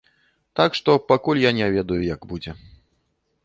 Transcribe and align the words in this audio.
Так 0.59 0.71
што, 0.79 0.95
пакуль 1.11 1.43
я 1.45 1.51
не 1.59 1.67
ведаю, 1.77 2.01
як 2.15 2.21
будзе. 2.33 2.51